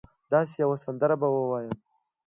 [0.31, 1.75] داسي یوه سندره به ووایم